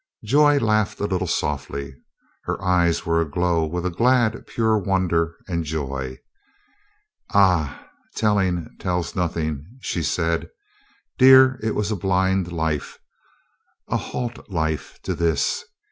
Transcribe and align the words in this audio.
Joy 0.25 0.57
laughed 0.57 0.99
a 0.99 1.05
little 1.05 1.27
softly. 1.27 1.95
Her 2.45 2.59
eyes 2.59 3.05
were 3.05 3.21
aglow 3.21 3.67
with 3.67 3.85
a 3.85 3.91
glad, 3.91 4.47
pure 4.47 4.75
wonder 4.75 5.35
and 5.47 5.63
joy. 5.63 6.17
"Ah, 7.35 7.87
telling 8.15 8.75
tells 8.79 9.15
nothing," 9.15 9.67
she 9.79 10.01
said. 10.01 10.49
"Dear, 11.19 11.59
it 11.61 11.75
was 11.75 11.93
blind 11.93 12.51
life, 12.51 12.97
a 13.89 13.97
halt 13.97 14.49
life 14.49 14.97
to 15.03 15.13
this. 15.13 15.65